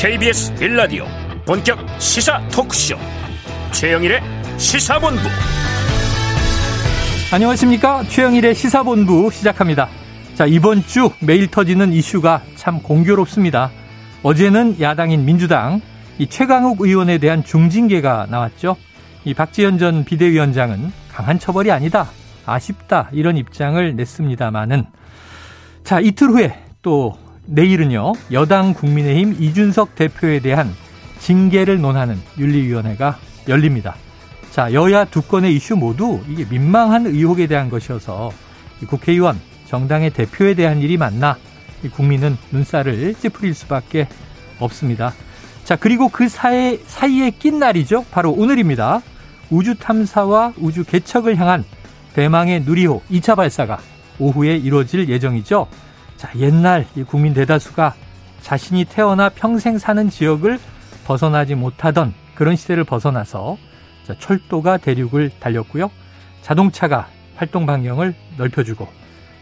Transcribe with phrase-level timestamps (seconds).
[0.00, 1.06] KBS 빌라디오
[1.44, 2.96] 본격 시사 토크쇼.
[3.72, 4.20] 최영일의
[4.56, 5.22] 시사본부.
[7.32, 8.04] 안녕하십니까?
[8.04, 9.88] 최영일의 시사본부 시작합니다.
[10.36, 13.72] 자 이번 주 매일 터지는 이슈가 참 공교롭습니다.
[14.22, 15.80] 어제는 야당인 민주당
[16.18, 18.76] 이 최강욱 의원에 대한 중징계가 나왔죠.
[19.24, 22.06] 이 박지현 전 비대위원장은 강한 처벌이 아니다
[22.46, 24.84] 아쉽다 이런 입장을 냈습니다마는.
[25.82, 27.18] 자 이틀 후에 또
[27.50, 30.70] 내일은요 여당 국민의힘 이준석 대표에 대한
[31.18, 33.96] 징계를 논하는 윤리위원회가 열립니다.
[34.50, 38.30] 자 여야 두 건의 이슈 모두 이게 민망한 의혹에 대한 것이어서
[38.86, 41.38] 국회의원 정당의 대표에 대한 일이 맞나
[41.94, 44.08] 국민은 눈살을 찌푸릴 수밖에
[44.58, 45.14] 없습니다.
[45.64, 48.04] 자 그리고 그 사이, 사이에 낀 날이죠.
[48.10, 49.00] 바로 오늘입니다.
[49.48, 51.64] 우주 탐사와 우주 개척을 향한
[52.12, 53.78] 대망의 누리호 2차 발사가
[54.18, 55.66] 오후에 이루어질 예정이죠.
[56.18, 57.94] 자, 옛날 이 국민 대다수가
[58.42, 60.58] 자신이 태어나 평생 사는 지역을
[61.06, 63.56] 벗어나지 못하던 그런 시대를 벗어나서
[64.04, 65.90] 자, 철도가 대륙을 달렸고요.
[66.42, 68.88] 자동차가 활동 반경을 넓혀주고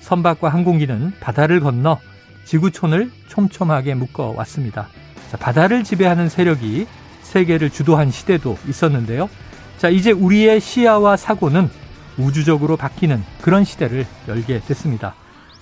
[0.01, 1.99] 선박과 항공기는 바다를 건너
[2.45, 4.89] 지구촌을 촘촘하게 묶어 왔습니다.
[5.31, 6.87] 자, 바다를 지배하는 세력이
[7.23, 9.31] 세계를 주도한 시대도 있었는데요.
[9.79, 11.71] 자, 이제 우리의 시야와 사고는
[12.19, 15.15] 우주적으로 바뀌는 그런 시대를 열게 됐습니다.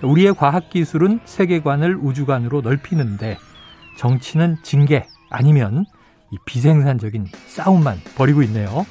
[0.04, 3.38] 우리의 과학기술은 세계관을 우주관으로 넓히는데
[3.96, 5.86] 정치는 징계 아니면
[6.30, 8.86] 이 비생산적인 싸움만 벌이고 있네요.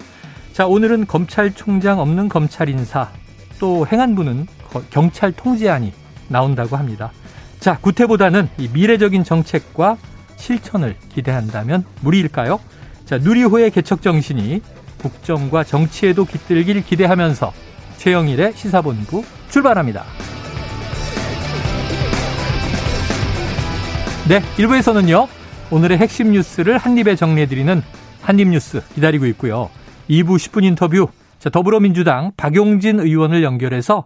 [0.53, 3.09] 자, 오늘은 검찰총장 없는 검찰 인사
[3.59, 4.47] 또 행안부는
[4.89, 5.93] 경찰 통제안이
[6.27, 7.11] 나온다고 합니다.
[7.59, 9.97] 자, 구태보다는 이 미래적인 정책과
[10.35, 12.59] 실천을 기대한다면 무리일까요?
[13.05, 14.61] 자, 누리호의 개척 정신이
[14.99, 17.53] 국정과 정치에도 깃들길 기대하면서
[17.97, 20.03] 최영일의 시사본부 출발합니다.
[24.25, 25.27] 네, 1부에서는요.
[25.69, 27.81] 오늘의 핵심 뉴스를 한입에 정리해드리는
[28.21, 29.69] 한입뉴스 기다리고 있고요.
[30.09, 34.05] 2부 10분 인터뷰 자, 더불어민주당 박용진 의원을 연결해서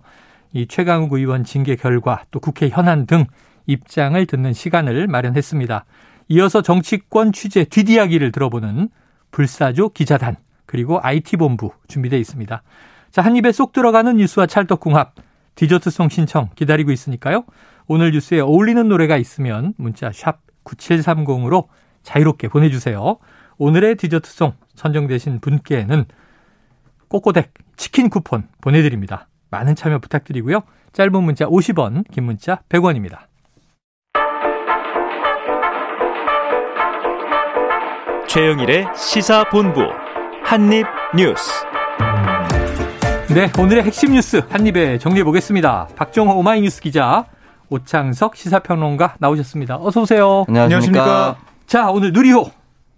[0.53, 3.25] 이 최강욱 의원 징계 결과 또 국회 현안 등
[3.67, 5.85] 입장을 듣는 시간을 마련했습니다.
[6.29, 8.89] 이어서 정치권 취재 뒷이야기를 들어보는
[9.29, 10.35] 불사조 기자단
[10.65, 12.63] 그리고 IT본부 준비되어 있습니다.
[13.11, 15.13] 자, 한 입에 쏙 들어가는 뉴스와 찰떡궁합
[15.53, 17.43] 디저트송 신청 기다리고 있으니까요.
[17.87, 21.67] 오늘 뉴스에 어울리는 노래가 있으면 문자 샵 9730으로
[22.03, 23.17] 자유롭게 보내주세요.
[23.57, 26.05] 오늘의 디저트송 선정되신 분께는
[27.07, 29.27] 꼬꼬댁 치킨 쿠폰 보내드립니다.
[29.49, 30.61] 많은 참여 부탁드리고요.
[30.91, 33.19] 짧은 문자 50원, 긴 문자 100원입니다.
[38.27, 39.81] 최영일의 시사본부
[40.43, 41.65] 한입뉴스.
[43.33, 45.87] 네, 오늘의 핵심 뉴스 한입에 정리해 보겠습니다.
[45.95, 47.25] 박정호 오마이뉴스 기자,
[47.69, 49.77] 오창석 시사평론가 나오셨습니다.
[49.77, 50.45] 어서 오세요.
[50.47, 51.37] 안녕하십니까.
[51.65, 52.49] 자, 오늘 누리호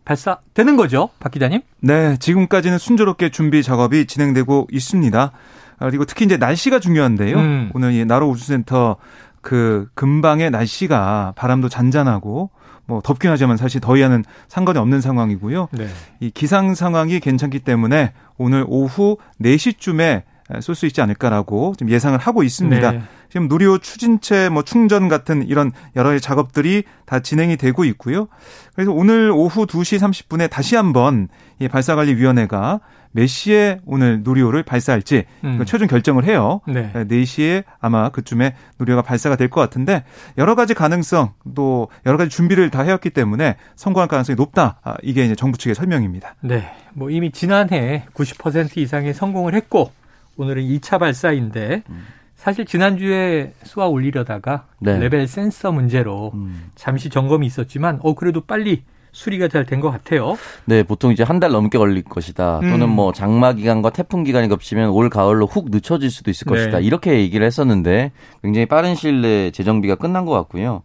[0.05, 1.61] 발사되는 거죠, 박 기자님?
[1.81, 5.31] 네, 지금까지는 순조롭게 준비 작업이 진행되고 있습니다.
[5.79, 7.37] 아, 그리고 특히 이제 날씨가 중요한데요.
[7.37, 7.71] 음.
[7.73, 8.97] 오늘 이 나로 우주센터
[9.41, 12.49] 그 근방의 날씨가 바람도 잔잔하고
[12.85, 15.69] 뭐 덥긴 하지만 사실 더위와는 상관이 없는 상황이고요.
[15.71, 15.87] 네.
[16.19, 20.23] 이 기상 상황이 괜찮기 때문에 오늘 오후 4시쯤에
[20.61, 22.91] 쏠 수 있지 않을까라고 지금 예상을 하고 있습니다.
[22.91, 23.01] 네.
[23.29, 28.27] 지금 누리호 추진체 뭐 충전 같은 이런 여러 가지 작업들이 다 진행이 되고 있고요.
[28.75, 31.27] 그래서 오늘 오후 2시 30분에 다시 한번
[31.59, 32.79] 이 발사관리위원회가
[33.11, 35.63] 몇 시에 오늘 누리호를 발사할지 음.
[35.65, 36.61] 최종 결정을 해요.
[36.67, 36.91] 네.
[36.93, 40.03] 4시에 아마 그쯤에 누리호가 발사가 될 것 같은데
[40.37, 44.79] 여러 가지 가능성 또 여러 가지 준비를 다 해왔기 때문에 성공할 가능성이 높다.
[44.83, 46.35] 아, 이게 이제 정부 측의 설명입니다.
[46.41, 46.71] 네.
[46.93, 49.91] 뭐 이미 지난해 90% 이상의 성공을 했고
[50.37, 52.05] 오늘은 2차 발사인데 음.
[52.39, 54.97] 사실 지난주에 쏘아 올리려다가 네.
[54.97, 56.71] 레벨 센서 문제로 음.
[56.73, 60.37] 잠시 점검이 있었지만 어 그래도 빨리 수리가 잘 된 것 같아요.
[60.63, 62.61] 네, 보통 이제 한 달 넘게 걸릴 것이다.
[62.61, 62.89] 또는 음.
[62.91, 66.53] 뭐 장마 기간과 태풍 기간이 겹치면 올 가을로 훅 늦춰질 수도 있을 네.
[66.55, 66.79] 것이다.
[66.79, 70.83] 이렇게 얘기를 했었는데 굉장히 빠른 시일 내에 재정비가 끝난 것 같고요.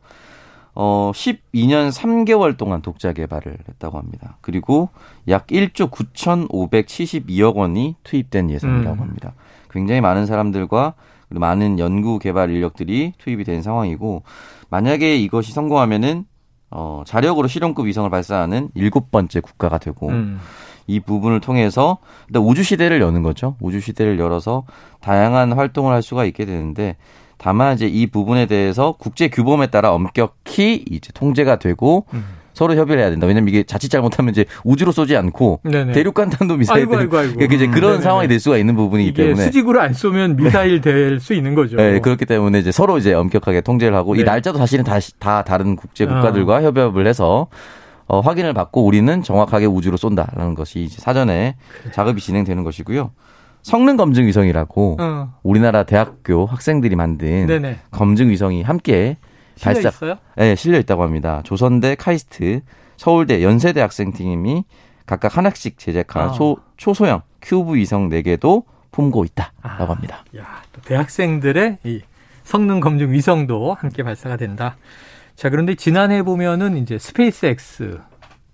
[0.74, 4.38] 어, 12년 3개월 동안 독자 개발을 했다고 합니다.
[4.40, 4.88] 그리고
[5.28, 9.00] 약 1조 9,572억 원이 투입된 예산이라고 음.
[9.00, 9.34] 합니다.
[9.70, 10.94] 굉장히 많은 사람들과
[11.38, 14.22] 많은 연구 개발 인력들이 투입이 된 상황이고
[14.70, 16.24] 만약에 이것이 성공하면은
[16.70, 20.40] 어 자력으로 실용급 위성을 발사하는 일곱 번째 국가가 되고 음.
[20.86, 21.98] 이 부분을 통해서
[22.28, 23.56] 일단 우주 시대를 여는 거죠.
[23.60, 24.64] 우주 시대를 열어서
[25.00, 26.96] 다양한 활동을 할 수가 있게 되는데
[27.38, 32.24] 다만 이제 이 부분에 대해서 국제 규범에 따라 엄격히 이제 통제가 되고 음.
[32.54, 33.26] 서로 협의를 해야 된다.
[33.26, 35.92] 왜냐면 이게 자칫 잘못하면 이제 우주로 쏘지 않고 네네.
[35.92, 37.34] 대륙 간 탄도 미사일 아이고, 아이고, 아이고.
[37.34, 38.02] 그러니까 이제 그런 네네네.
[38.02, 40.92] 상황이 될 수가 있는 부분이기 때문에 수직으로 안 쏘면 미사일 네.
[40.92, 41.76] 될수 있는 거죠.
[41.76, 44.20] 네, 그렇기 때문에 이제 서로 이제 엄격하게 통제를 하고 네.
[44.20, 46.62] 이 날짜도 사실은 다, 다 다른 국제 국가들과 아.
[46.62, 47.48] 협업을 해서
[48.06, 51.92] 어, 확인을 받고 우리는 정확하게 우주로 쏜다라는 것이 이제 사전에 그래.
[51.92, 53.10] 작업이 진행되는 것이고요.
[53.62, 55.34] 성능 검증 위성이라고 어.
[55.42, 57.78] 우리나라 대학교 학생들이 만든 네네.
[57.90, 59.16] 검증 위성이 함께
[59.56, 60.16] 실려 발사, 있어요?
[60.36, 61.40] 네, 실려 있다고 합니다.
[61.44, 62.60] 조선대, 카이스트,
[62.96, 64.64] 서울대, 연세대 학생팀이
[65.06, 66.32] 각각 하나씩 제작한 아.
[66.32, 69.88] 소, 초소형 큐브 위성 4개도 품고 있다라고 아.
[69.88, 70.24] 합니다.
[70.36, 72.00] 야, 또 대학생들의 이
[72.42, 74.76] 성능 검증 위성도 함께 발사가 된다.
[75.34, 77.98] 자, 그런데 지난해 보면은 이제 SpaceX,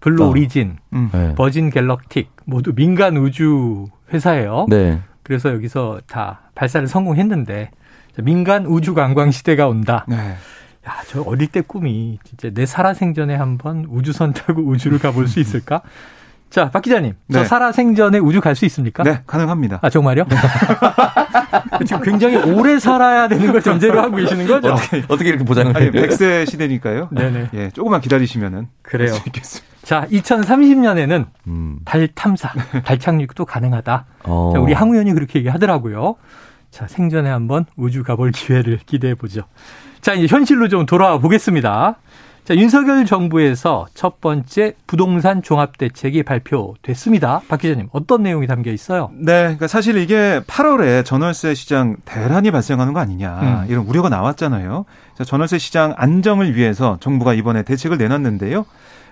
[0.01, 0.29] Blue 어.
[0.29, 1.11] Origin, 음.
[1.13, 1.35] 네.
[1.35, 4.67] Virgin Galactic 모두 민간 우주 회사예요.
[4.69, 5.01] 네.
[5.23, 7.71] 그래서 여기서 다 발사를 성공했는데
[8.23, 10.05] 민간 우주 관광 시대가 온다.
[10.09, 10.35] 네.
[10.89, 15.83] 야, 저 어릴 때 꿈이 진짜 내 살아생전에 한번 우주선 타고 우주를 가볼 수 있을까?
[16.49, 17.15] 자, 박 기자님.
[17.29, 17.39] 네.
[17.39, 19.03] 저 살아생전에 우주 갈 수 있습니까?
[19.05, 19.79] 네, 가능합니다.
[19.83, 20.25] 아, 정말요?
[20.25, 20.37] 네.
[21.87, 24.73] 지금 굉장히 오래 살아야 되는 걸 전제로 하고 계시는 거죠?
[24.73, 25.91] 어떻게, 어떻게 이렇게 보장을 해요?
[25.93, 27.09] 100세 시대니까요.
[27.13, 27.51] 네네.
[27.55, 28.69] 예, 조금만 기다리시면은.
[28.83, 29.15] 그래요.
[29.83, 31.79] 자, 2030년에는 음.
[31.85, 32.53] 달 탐사,
[32.85, 34.07] 달 착륙도 가능하다.
[34.25, 34.51] 어.
[34.55, 36.17] 자, 우리 항우연이 그렇게 얘기하더라고요.
[36.71, 39.43] 자, 생전에 한번 우주 가볼 기회를 기대해 보죠.
[40.01, 41.99] 자, 이제 현실로 좀 돌아와 보겠습니다.
[42.45, 47.43] 자, 윤석열 정부에서 첫 번째 부동산 종합 대책이 발표됐습니다.
[47.49, 49.11] 박 기자님, 어떤 내용이 담겨 있어요?
[49.13, 53.67] 네, 그러니까 사실 이게 8월에 전월세 시장 대란이 발생하는 거 아니냐 음.
[53.69, 54.85] 이런 우려가 나왔잖아요.
[55.17, 58.65] 자, 전월세 시장 안정을 위해서 정부가 이번에 대책을 내놨는데요.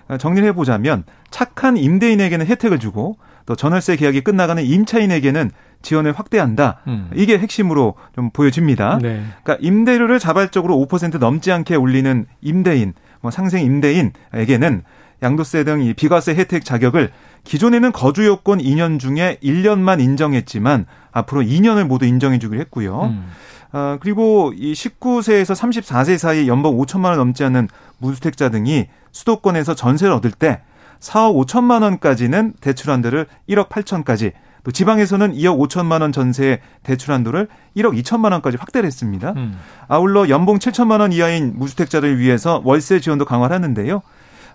[0.09, 6.81] 어, 정리를 해보자면 착한 임대인에게는 혜택을 주고 또 전월세 계약이 끝나가는 임차인에게는 지원을 확대한다.
[6.87, 7.09] 음.
[7.15, 8.99] 이게 핵심으로 좀 보여집니다.
[9.01, 9.23] 네.
[9.43, 14.83] 그러니까 임대료를 자발적으로 5% 넘지 않게 올리는 임대인 뭐 상생 임대인에게는
[15.21, 17.11] 양도세 등 이 비과세 혜택 자격을
[17.43, 23.01] 기존에는 거주 요건 2년 중에 1년만 인정했지만 앞으로 2년을 모두 인정해 주기로 했고요.
[23.03, 23.27] 음.
[23.71, 27.67] 어, 그리고 이 19세에서 34세 사이 연봉 5천만 원 넘지 않는
[27.99, 30.61] 무주택자 등이 수도권에서 전세를 얻을 때
[30.99, 34.31] 4억 5천만 원까지는 대출 한도를 1억 8천까지
[34.69, 39.33] 또 지방에서는 2억 5천만 원 전세의 대출 한도를 1억 2천만 원까지 확대를 했습니다.
[39.35, 39.57] 음.
[39.87, 44.03] 아울러 연봉 7천만 원 이하인 무주택자를 위해서 월세 지원도 강화를 하는데요.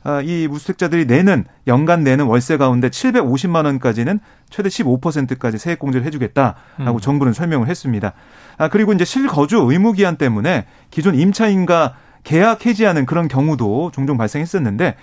[0.04, 4.20] 아, 이 무주택자들이 내는 연간 내는 월세 가운데 750만 원까지는
[4.50, 7.00] 최대 15%까지 세액 공제를 해주겠다라고 음.
[7.00, 8.12] 정부는 설명을 했습니다.
[8.56, 14.94] 아 그리고 이제 실거주 의무 기한 때문에 기존 임차인과 계약 해지하는 그런 경우도 종종 발생했었는데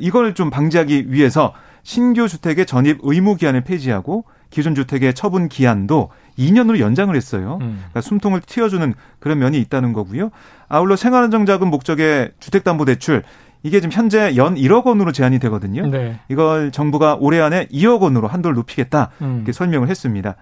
[0.00, 1.54] 이걸 좀 방지하기 위해서
[1.84, 7.58] 신규 주택의 전입 의무 기한을 폐지하고 기존 주택의 처분 기한도 2년으로 연장을 했어요.
[7.60, 7.78] 음.
[7.78, 10.30] 그러니까 숨통을 틔워주는 그런 면이 있다는 거고요.
[10.68, 13.22] 아울러 생활안정자금 목적의 주택담보대출
[13.62, 15.86] 이게 지금 현재 연 1억 원으로 제한이 되거든요.
[15.86, 16.20] 네.
[16.28, 19.36] 이걸 정부가 올해 안에 2억 원으로 한도를 높이겠다 음.
[19.38, 20.36] 이렇게 설명을 했습니다.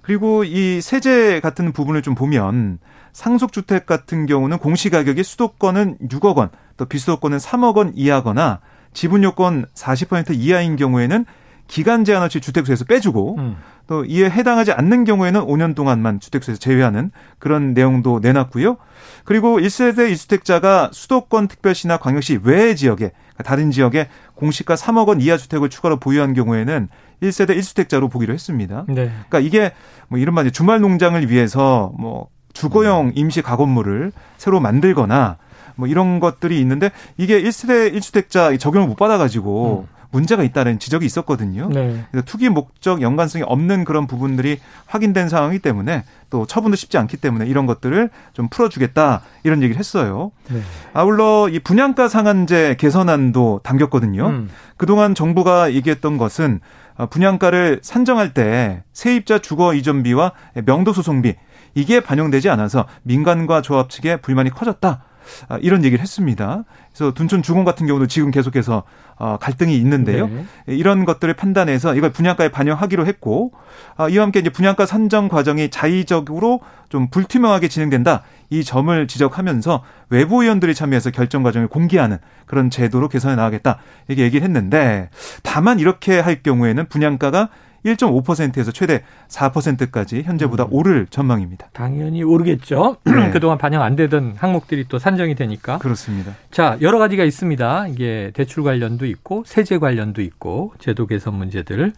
[0.00, 2.78] 그리고 이 세제 같은 부분을 좀 보면
[3.12, 8.60] 상속주택 같은 경우는 공시가격이 수도권은 6억 원, 또 비수도권은 3억 원 이하거나
[8.94, 11.24] 지분 요건 40% 이하인 경우에는
[11.72, 13.56] 기간 제한 없이 주택수에서 빼주고 음.
[13.86, 18.76] 또 이에 해당하지 않는 경우에는 5년 동안만 주택수에서 제외하는 그런 내용도 내놨고요.
[19.24, 25.38] 그리고 1세대 1주택자가 수도권 특별시나 광역시 외 지역에 그러니까 다른 지역에 공시가 3억 원 이하
[25.38, 26.90] 주택을 추가로 보유한 경우에는
[27.22, 28.84] 1세대 1주택자로 보기로 했습니다.
[28.88, 29.10] 네.
[29.28, 29.72] 그러니까 이게
[30.08, 35.38] 뭐 이른바 주말 농장을 위해서 뭐 주거용 임시 가건물을 새로 만들거나
[35.76, 40.01] 뭐 이런 것들이 있는데 이게 1세대 1주택자 적용을 못 받아가지고 음.
[40.12, 41.68] 문제가 있다는 지적이 있었거든요.
[41.68, 42.04] 네.
[42.10, 47.46] 그래서 투기 목적 연관성이 없는 그런 부분들이 확인된 상황이기 때문에 또 처분도 쉽지 않기 때문에
[47.46, 50.30] 이런 것들을 좀 풀어주겠다 이런 얘기를 했어요.
[50.48, 50.60] 네.
[50.92, 54.26] 아울러 이 분양가 상한제 개선안도 담겼거든요.
[54.28, 54.50] 음.
[54.76, 56.60] 그동안 정부가 얘기했던 것은
[56.96, 60.32] 어, 분양가를 산정할 때 세입자 주거 이전비와
[60.66, 61.34] 명도 소송비
[61.74, 65.04] 이게 반영되지 않아서 민간과 조합 측의 불만이 커졌다.
[65.48, 66.64] 아, 이런 얘기를 했습니다.
[66.94, 68.82] 그래서 둔촌 주공 같은 경우도 지금 계속해서
[69.16, 70.26] 어, 갈등이 있는데요.
[70.28, 70.44] 네.
[70.66, 73.52] 이런 것들을 판단해서 이걸 분양가에 반영하기로 했고
[73.96, 78.22] 아, 이와 함께 이제 분양가 산정 과정이 자의적으로 좀 불투명하게 진행된다.
[78.50, 83.78] 이 점을 지적하면서 외부 의원들이 참여해서 결정 과정을 공개하는 그런 제도로 개선해 나가겠다.
[84.08, 85.08] 이렇게 얘기를 했는데
[85.42, 87.48] 다만 이렇게 할 경우에는 분양가가
[87.84, 90.68] 1.5%에서 최대 4%까지 현재보다 음.
[90.70, 91.68] 오를 전망입니다.
[91.72, 92.96] 당연히 오르겠죠.
[93.04, 93.30] 네.
[93.30, 95.78] 그동안 반영 안 되던 항목들이 또 산정이 되니까.
[95.78, 96.34] 그렇습니다.
[96.50, 97.88] 자, 여러 가지가 있습니다.
[97.88, 101.92] 이게 대출 관련도 있고 세제 관련도 있고 제도 개선 문제들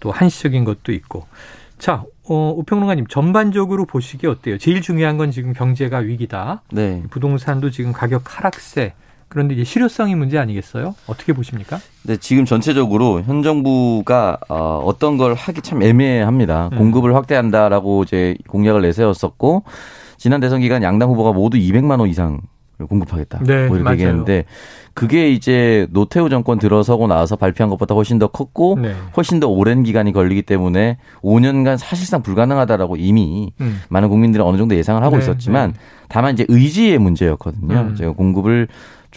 [0.00, 1.26] 또 한시적인 것도 있고.
[1.78, 4.58] 자, 어, 우평론가님 전반적으로 보시기에 어때요?
[4.58, 6.62] 제일 중요한 건 지금 경제가 위기다.
[6.72, 7.02] 네.
[7.10, 8.94] 부동산도 지금 가격 하락세
[9.28, 10.94] 그런데 이제 실효성이 문제 아니겠어요?
[11.06, 11.78] 어떻게 보십니까?
[12.02, 16.70] 네, 지금 전체적으로 현 정부가 어, 어떤 걸 하기 참 애매합니다.
[16.72, 16.78] 음.
[16.78, 19.64] 공급을 확대한다라고 이제 공약을 내세웠었고
[20.16, 22.40] 지난 대선 기간 양당 후보가 모두 200만 원 이상
[22.78, 23.40] 공급하겠다.
[23.44, 23.94] 네, 뭐 이렇게 맞아요.
[23.94, 24.44] 얘기했는데
[24.94, 28.94] 그게 이제 노태우 정권 들어서고 나서 발표한 것보다 훨씬 더 컸고 네.
[29.16, 33.80] 훨씬 더 오랜 기간이 걸리기 때문에 5년간 사실상 불가능하다라고 이미 음.
[33.88, 35.78] 많은 국민들은 어느 정도 예상을 하고 네, 있었지만 네.
[36.08, 37.74] 다만 이제 의지의 문제였거든요.
[37.74, 37.94] 음.
[37.96, 38.68] 제가 공급을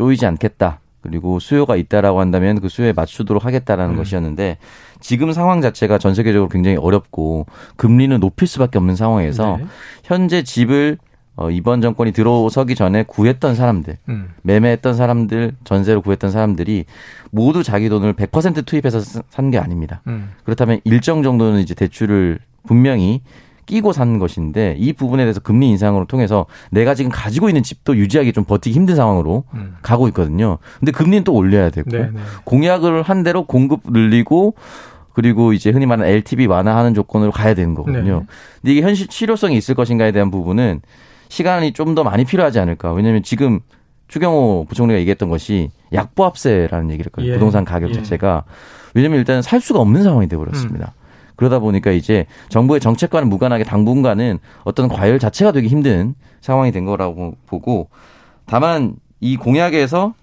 [0.02, 0.80] 쪼이지 않겠다.
[1.02, 3.98] 그리고 수요가 있다라고 한다면 그 수요에 맞추도록 하겠다라는 음.
[3.98, 4.58] 것이었는데
[5.00, 9.66] 지금 상황 자체가 전 세계적으로 굉장히 어렵고 금리는 높일 수밖에 없는 상황에서 네.
[10.04, 10.98] 현재 집을
[11.36, 14.30] 어, 이번 정권이 들어서기 전에 구했던 사람들, 음.
[14.44, 16.86] 매매했던 사람들, 전세로 구했던 사람들이
[17.32, 20.02] 모두 자기 돈을 100% 투입해서 산 게 아닙니다.
[20.08, 20.32] 음.
[20.44, 23.22] 그렇다면 일정 정도는 이제 대출을 분명히
[23.72, 28.34] 끼고 산 것인데 이 부분에 대해서 금리 인상으로 통해서 내가 지금 가지고 있는 집도 유지하기
[28.34, 29.76] 좀 버티기 힘든 상황으로 음.
[29.82, 30.58] 가고 있거든요.
[30.80, 32.10] 근데 금리는 또 올려야 되고 네네.
[32.12, 32.20] 네.
[32.44, 34.56] 공약을 한 대로 공급 늘리고
[35.14, 38.20] 그리고 이제 흔히 말하는 LTV 완화하는 조건으로 가야 되는 거거든요.
[38.20, 38.26] 네.
[38.62, 40.82] 근데 이게 현실 실효성이 있을 것인가에 대한 부분은
[41.30, 42.92] 시간이 좀 더 많이 필요하지 않을까.
[42.92, 43.62] 왜냐하면 지금
[44.10, 47.32] 추경호 부총리가 얘기했던 것이 약보합세라는 얘기를 했거든요.
[47.32, 47.36] 예.
[47.36, 47.94] 부동산 가격 예.
[47.94, 48.44] 자체가.
[48.94, 50.94] 왜냐하면 일단 살 수가 없는 상황이 되어버렸습니다.
[50.94, 51.01] 음.
[51.36, 57.36] 그러다 보니까 이제 정부의 정책과는 무관하게 당분간은 어떤 과열 자체가 되기 힘든 상황이 된 거라고
[57.46, 57.90] 보고
[58.46, 60.14] 다만 이 공약에서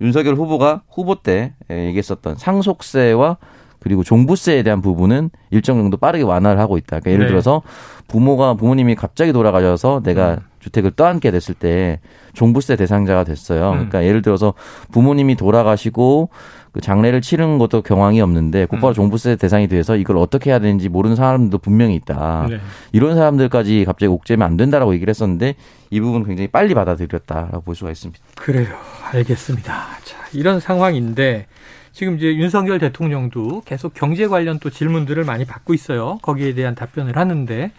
[0.00, 3.38] 윤석열 후보가 후보 때 얘기했었던 상속세와
[3.78, 6.98] 그리고 종부세에 대한 부분은 일정 정도 빠르게 완화를 하고 있다.
[7.00, 7.28] 그러니까 예를 네.
[7.30, 7.62] 들어서
[8.08, 10.38] 부모가 부모님이 갑자기 돌아가셔서 내가 음.
[10.58, 12.00] 주택을 떠안게 됐을 때
[12.32, 13.70] 종부세 대상자가 됐어요.
[13.70, 13.74] 음.
[13.74, 14.54] 그러니까 예를 들어서
[14.90, 16.30] 부모님이 돌아가시고
[16.76, 18.94] 그 장례를 치른 것도 경황이 없는데 곧바로 음.
[18.94, 22.48] 종부세 대상이 돼서 이걸 어떻게 해야 되는지 모르는 사람들도 분명히 있다.
[22.50, 22.60] 네.
[22.92, 25.54] 이런 사람들까지 갑자기 옥죄면 안 된다라고 얘기를 했었는데
[25.88, 28.22] 이 부분 굉장히 빨리 받아들였다라고 볼 수가 있습니다.
[28.34, 28.76] 그래요.
[29.10, 29.72] 알겠습니다.
[30.04, 31.46] 자, 이런 상황인데
[31.92, 36.18] 지금 이제 윤석열 대통령도 계속 경제 관련 또 질문들을 많이 받고 있어요.
[36.20, 37.70] 거기에 대한 답변을 하는데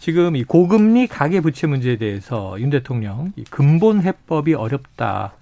[0.00, 5.34] 지금 이 고금리 가계 부채 문제에 대해서 윤 대통령 이 근본 해법이 어렵다.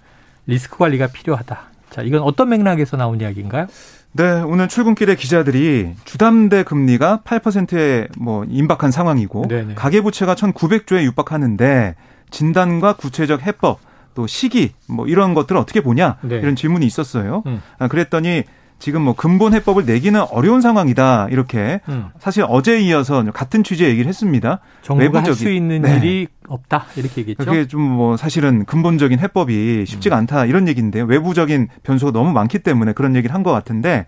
[0.48, 1.75] 리스크 관리가 필요하다.
[1.90, 3.66] 자, 이건 어떤 맥락에서 나온 이야기인가요?
[4.12, 9.74] 네, 오늘 출근길에 기자들이 주담대 금리가 8%에 뭐 임박한 상황이고 네네.
[9.74, 11.94] 가계 부채가 1,900조에 육박하는데
[12.30, 13.78] 진단과 구체적 해법
[14.14, 16.36] 또 시기 뭐 이런 것들을 어떻게 보냐 네.
[16.36, 17.42] 이런 질문이 있었어요.
[17.46, 17.60] 음.
[17.78, 18.44] 아, 그랬더니
[18.78, 22.08] 지금 뭐 근본 해법을 내기는 어려운 상황이다 이렇게 음.
[22.18, 24.60] 사실 어제 이어서 같은 취지의 얘기를 했습니다.
[24.82, 25.96] 정부가 할 수 있는 네.
[25.96, 27.44] 일이 없다 이렇게 얘기했죠.
[27.44, 30.18] 그게 좀 뭐 사실은 근본적인 해법이 쉽지가 음.
[30.20, 34.06] 않다 이런 얘기인데 외부적인 변수가 너무 많기 때문에 그런 얘기를 한 것 같은데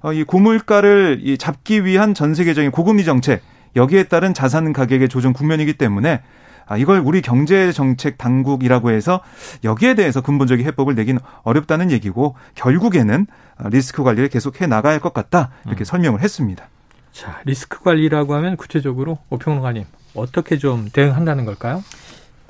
[0.00, 3.42] 어, 이 고물가를 이 잡기 위한 전 세계적인 고금리 정책
[3.76, 6.22] 여기에 따른 자산 가격의 조정 국면이기 때문에
[6.66, 9.20] 아, 이걸 우리 경제 정책 당국이라고 해서
[9.64, 13.26] 여기에 대해서 근본적인 해법을 내기는 어렵다는 얘기고 결국에는
[13.70, 15.84] 리스크 관리를 계속 해 나가야 할 것 같다 이렇게 음.
[15.84, 16.68] 설명을 했습니다.
[17.12, 21.82] 자 리스크 관리라고 하면 구체적으로 오평론가님 어떻게 좀 대응한다는 걸까요?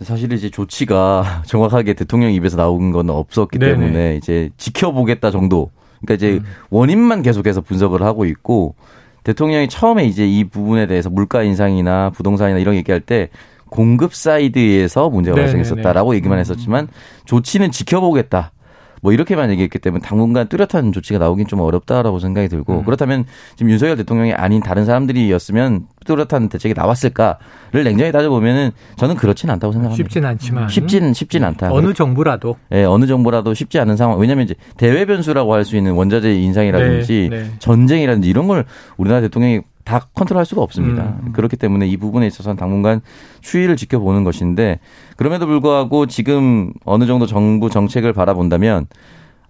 [0.03, 3.73] 사실 이제 조치가 정확하게 대통령 입에서 나온 건 없었기 네네.
[3.73, 5.71] 때문에 이제 지켜보겠다 정도.
[6.01, 6.45] 그러니까 이제 음.
[6.71, 8.75] 원인만 계속해서 분석을 하고 있고
[9.25, 13.29] 대통령이 처음에 이제 이 부분에 대해서 물가 인상이나 부동산이나 이런 얘기할 때
[13.77, 15.53] 공급 사이드에서 문제가 네네네.
[15.53, 16.41] 발생했었다라고 얘기만 음.
[16.41, 16.89] 했었지만
[17.27, 18.53] 조치는 지켜보겠다.
[19.03, 22.85] 뭐 이렇게만 얘기했기 때문에 당분간 뚜렷한 조치가 나오긴 좀 어렵다라고 생각이 들고 음.
[22.85, 29.73] 그렇다면 지금 윤석열 대통령이 아닌 다른 사람들이었으면 뚜렷한 대책이 나왔을까를 냉정히 따져보면은 저는 그렇지는 않다고
[29.75, 30.03] 생각합니다.
[30.03, 31.71] 쉽지는 않지만 쉽지는 쉽진 않다.
[31.73, 34.19] 어느 정부라도 예, 네, 어느 정부라도 쉽지 않은 상황.
[34.19, 37.51] 왜냐하면 이제 대외 변수라고 할 수 있는 원자재 인상이라든지 네, 네.
[37.59, 38.65] 전쟁이라든지 이런 걸
[38.97, 41.17] 우리나라 대통령이 다 컨트롤할 수가 없습니다.
[41.23, 41.33] 음.
[41.33, 43.01] 그렇기 때문에 이 부분에 있어서는 당분간
[43.41, 44.81] 추이를 지켜보는 것인데
[45.17, 48.89] 그럼에도 불구하고 지금 어느 정도 정부 정책을 바라본다면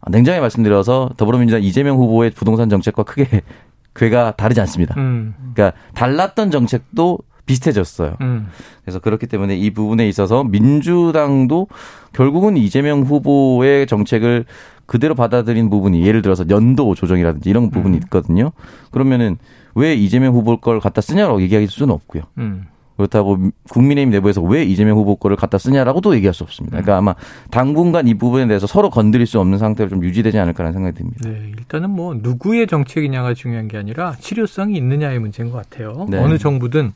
[0.09, 3.41] 냉정히 말씀드려서 더불어민주당 이재명 후보의 부동산 정책과 크게
[3.97, 4.95] 궤가 다르지 않습니다.
[4.99, 5.35] 음.
[5.55, 8.17] 그러니까 달랐던 정책도 비슷해졌어요.
[8.21, 8.49] 음.
[8.85, 11.69] 그래서 그렇기 때문에 이 부분에 있어서 민주당도
[12.13, 14.45] 결국은 이재명 후보의 정책을
[14.87, 18.03] 그대로 받아들인 부분이 예를 들어서 연도 조정이라든지 이런 부분이 음.
[18.05, 18.53] 있거든요.
[18.91, 19.37] 그러면은
[19.75, 22.23] 왜 이재명 후보 걸 갖다 쓰냐라고 얘기할 수는 없고요.
[22.39, 22.67] 음.
[22.97, 23.39] 그렇다고
[23.69, 26.77] 국민의힘 내부에서 왜 이재명 후보 거를 갖다 쓰냐라고도 얘기할 수 없습니다.
[26.77, 27.15] 그러니까 아마
[27.51, 31.29] 당분간 이 부분에 대해서 서로 건드릴 수 없는 상태로 좀 유지되지 않을까라는 생각이 듭니다.
[31.29, 36.07] 네, 일단은 뭐 누구의 정책이냐가 중요한 게 아니라 치료성이 있느냐의 문제인 것 같아요.
[36.09, 36.19] 네.
[36.19, 36.93] 어느 정부든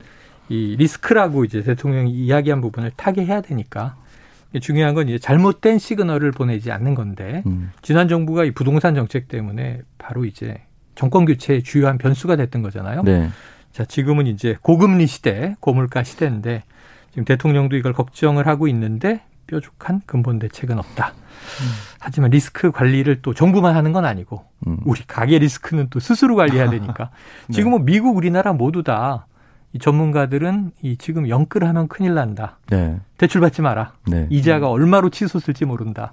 [0.49, 3.97] 이 리스크라고 이제 대통령이 이야기한 부분을 타개해야 되니까
[4.59, 7.71] 중요한 건 이제 잘못된 시그널을 보내지 않는 건데 음.
[7.83, 10.61] 지난 정부가 이 부동산 정책 때문에 바로 이제
[10.97, 13.03] 정권 교체의 주요한 변수가 됐던 거잖아요.
[13.05, 13.31] 네.
[13.73, 16.65] 자, 지금은 이제 고금리 시대, 고물가 시대인데
[17.11, 21.13] 지금 대통령도 이걸 걱정을 하고 있는데 뾰족한 근본 대책은 없다.
[21.15, 21.67] 음.
[21.99, 24.79] 하지만 리스크 관리를 또 정부만 하는 건 아니고 음.
[24.85, 27.11] 우리 가계 리스크는 또 스스로 관리해야 되니까
[27.49, 27.55] 네.
[27.55, 29.27] 지금 은 미국, 우리나라 모두 다
[29.73, 32.59] 이 전문가들은 이 지금 영끌하면 큰일 난다.
[32.69, 32.99] 네.
[33.19, 33.93] 대출 받지 마라.
[34.07, 34.27] 네.
[34.31, 36.13] 이자가 얼마로 치솟을지 모른다.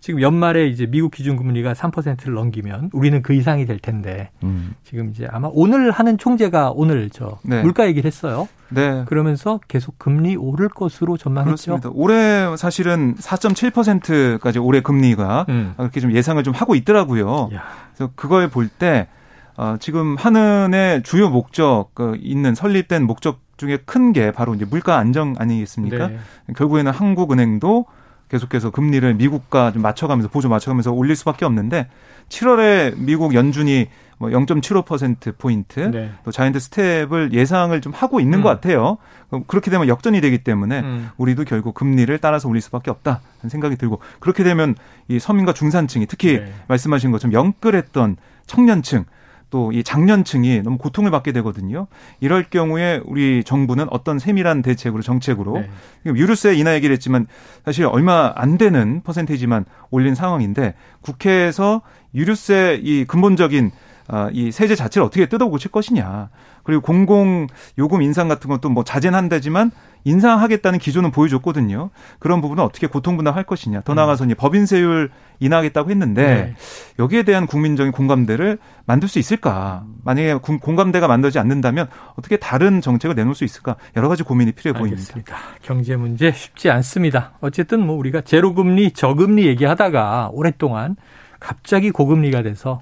[0.00, 4.74] 지금 연말에 이제 미국 기준 금리가 3%를 넘기면 우리는 그 이상이 될 텐데 음.
[4.84, 7.62] 지금 이제 아마 오늘 하는 총재가 오늘 저 네.
[7.62, 8.46] 물가 얘기를 했어요.
[8.68, 9.04] 네.
[9.06, 11.78] 그러면서 계속 금리 오를 것으로 전망했죠.
[11.78, 11.90] 그렇습니다.
[11.94, 15.74] 올해 사실은 4.7%까지 올해 금리가 음.
[15.76, 17.50] 그렇게 좀 예상을 좀 하고 있더라고요.
[17.54, 17.64] 야.
[17.94, 19.08] 그래서 그걸 볼때
[19.56, 24.98] 어, 지금 한은의 주요 목적 그 있는 설립된 목적 중에 큰 게 바로 이제 물가
[24.98, 26.08] 안정 아니겠습니까?
[26.08, 26.18] 네.
[26.56, 27.86] 결국에는 한국은행도
[28.28, 31.88] 계속해서 금리를 미국과 좀 맞춰가면서 보조 맞춰가면서 올릴 수밖에 없는데
[32.28, 36.10] 7월에 미국 연준이 뭐 0.75% 포인트 네.
[36.24, 38.42] 또 자이언트 스텝을 예상을 좀 하고 있는 음.
[38.42, 38.98] 것 같아요.
[39.46, 41.10] 그렇게 되면 역전이 되기 때문에 음.
[41.18, 44.74] 우리도 결국 금리를 따라서 올릴 수밖에 없다 는 생각이 들고 그렇게 되면
[45.08, 46.52] 이 서민과 중산층이 특히 네.
[46.68, 49.04] 말씀하신 것처럼 영끌했던 청년층
[49.50, 51.86] 또 이 장년층이 너무 고통을 받게 되거든요.
[52.20, 55.68] 이럴 경우에 우리 정부는 어떤 세밀한 대책으로 정책으로 네.
[56.04, 57.26] 유류세 인하 얘기를 했지만
[57.64, 61.82] 사실 얼마 안 되는 퍼센테이지만 올린 상황인데 국회에서
[62.14, 63.70] 유류세 이 근본적인
[64.08, 66.28] 아, 이 세제 자체를 어떻게 뜯어 고칠 것이냐.
[66.62, 67.48] 그리고 공공
[67.78, 69.72] 요금 인상 같은 것도 뭐 자제는 한다지만
[70.04, 71.90] 인상하겠다는 기조는 보여줬거든요.
[72.20, 73.80] 그런 부분은 어떻게 고통 분담할 것이냐.
[73.80, 73.96] 더 음.
[73.96, 75.10] 나아가서 이제 법인세율
[75.40, 76.54] 인하하겠다고 했는데 네.
[76.98, 79.84] 여기에 대한 국민적인 공감대를 만들 수 있을까?
[80.04, 83.76] 만약에 공감대가 만들지 않는다면 어떻게 다른 정책을 내놓을 수 있을까?
[83.96, 85.34] 여러 가지 고민이 필요해 알겠습니다.
[85.34, 85.58] 보입니다.
[85.62, 87.32] 경제 문제 쉽지 않습니다.
[87.40, 90.96] 어쨌든 뭐 우리가 제로금리, 저금리 얘기하다가 오랫동안
[91.40, 92.80] 갑자기 고금리가 돼서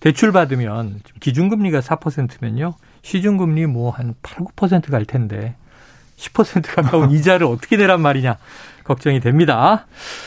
[0.00, 2.74] 대출 받으면 기준금리가 4%면요.
[3.02, 5.56] 시중금리 뭐 한 8, 9%갈 텐데
[6.16, 8.36] 10% 가까운 이자를 어떻게 내란 말이냐
[8.90, 9.86] 걱정이 됩니다.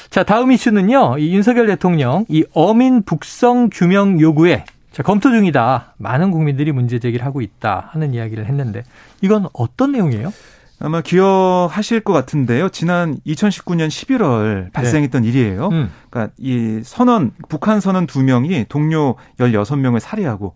[0.10, 1.18] 자, 다음 이슈는요.
[1.18, 5.96] 이 윤석열 대통령 이 어민 북성 규명 요구에 자, 검토 중이다.
[5.98, 8.84] 많은 국민들이 문제 제기를 하고 있다 하는 이야기를 했는데
[9.22, 10.32] 이건 어떤 내용이에요?
[10.80, 12.70] 아마 기억하실 것 같은데요.
[12.70, 15.28] 지난 2019년 11월 발생했던 네.
[15.28, 15.68] 일이에요.
[15.70, 15.92] 음.
[16.10, 20.56] 그러니까 이 선원 북한 선원 두 명이 동료 16명을 살해하고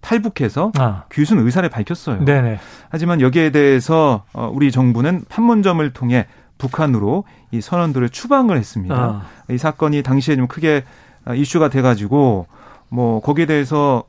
[0.00, 1.04] 탈북해서 아.
[1.12, 2.24] 귀순 의사를 밝혔어요.
[2.24, 2.60] 네네.
[2.88, 6.26] 하지만 여기에 대해서 어, 우리 정부는 판문점을 통해
[6.58, 8.94] 북한으로 이 선원들을 추방을 했습니다.
[8.94, 9.52] 아.
[9.52, 10.84] 이 사건이 당시에 좀 크게
[11.24, 12.46] 어, 이슈가 돼가지고
[12.90, 14.04] 뭐 거기에 대해서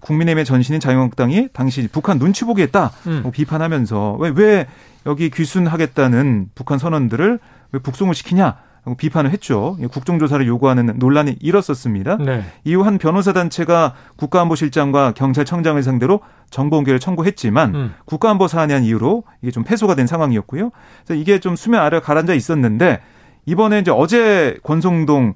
[0.00, 3.20] 국민의힘의 전신인 자유한국당이 당시 북한 눈치 보기 했다 음.
[3.22, 4.66] 뭐 비판하면서 왜왜
[5.06, 7.38] 여기 귀순하겠다는 북한 선원들을
[7.72, 8.56] 왜 북송을 시키냐
[8.98, 9.76] 비판을 했죠.
[9.90, 12.18] 국정조사를 요구하는 논란이 일었었습니다.
[12.18, 12.44] 네.
[12.64, 16.20] 이후 한 변호사 단체가 국가안보실장과 경찰청장을 상대로
[16.50, 17.94] 정보 공개를 청구했지만 음.
[18.04, 20.70] 국가안보 사안이한 이유로 이게 좀 패소가 된 상황이었고요.
[21.04, 23.00] 그래서 이게 좀 수면 아래 가라앉아 있었는데
[23.46, 25.34] 이번에 이제 어제 권성동 어,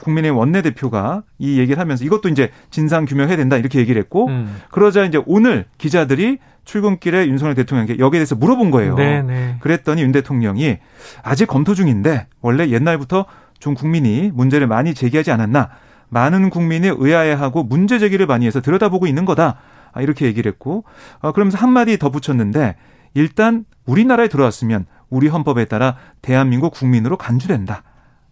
[0.00, 4.56] 국민의 원내대표가 이 얘기를 하면서 이것도 이제 진상 규명해야 된다 이렇게 얘기를 했고 음.
[4.70, 8.94] 그러자 이제 오늘 기자들이 출근길에 윤석열 대통령에게 여기에 대해서 물어본 거예요.
[8.94, 9.22] 네네.
[9.22, 9.56] 네.
[9.60, 10.78] 그랬더니 윤 대통령이
[11.22, 13.26] 아직 검토 중인데 원래 옛날부터
[13.58, 15.70] 좀 국민이 문제를 많이 제기하지 않았나
[16.08, 19.56] 많은 국민이 의아해하고 문제 제기를 많이 해서 들여다보고 있는 거다
[19.92, 20.84] 아, 이렇게 얘기를 했고
[21.20, 22.76] 어, 그러면서 한 마디 더 붙였는데
[23.14, 27.82] 일단 우리나라에 들어왔으면 우리 헌법에 따라 대한민국 국민으로 간주된다.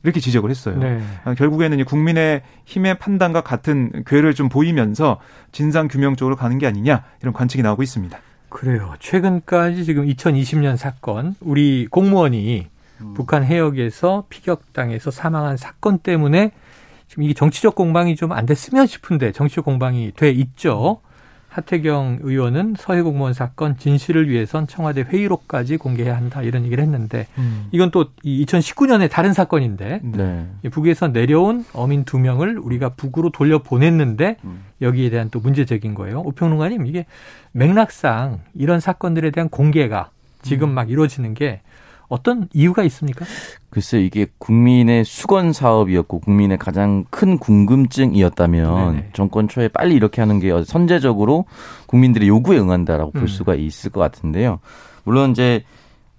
[0.03, 0.79] 이렇게 지적을 했어요.
[0.79, 1.01] 네.
[1.25, 5.21] 아, 결국에는 국민의 힘의 판단과 같은 궤를 좀 보이면서
[5.53, 8.19] 진상 규명 쪽으로 가는 게 아니냐 이런 관측이 나오고 있습니다.
[8.49, 8.95] 그래요.
[8.99, 12.67] 최근까지 지금 2020년 사건 우리 공무원이
[13.03, 13.15] 음.
[13.15, 16.53] 북한 해역에서 피격당해서 사망한 사건 때문에
[17.07, 21.01] 지금 이게 정치적 공방이 좀 안 됐으면 싶은데 정치적 공방이 돼 있죠.
[21.51, 27.67] 하태경 의원은 서해 공무원 사건 진실을 위해선 청와대 회의록까지 공개해야 한다 이런 얘기를 했는데 음.
[27.73, 30.47] 이건 또 2019년에 다른 사건인데 네.
[30.71, 34.65] 북에서 내려온 어민 두 명을 우리가 북으로 돌려 보냈는데 음.
[34.81, 36.21] 여기에 대한 또 문제적인 거예요.
[36.21, 37.05] 오평론가님 이게
[37.51, 40.11] 맥락상 이런 사건들에 대한 공개가
[40.43, 40.75] 지금 음.
[40.75, 41.63] 막 이루어지는 게
[42.11, 43.25] 어떤 이유가 있습니까?
[43.71, 49.11] 글쎄 이게 국민의 수건 사업이었고 국민의 가장 큰 궁금증이었다면 네네.
[49.13, 51.47] 정권 초에 빨리 이렇게 하는 게 선제적으로
[51.87, 53.27] 국민들의 요구에 응한다라고 볼 음.
[53.29, 54.59] 수가 있을 것 같은데요.
[55.05, 55.65] 물론 이제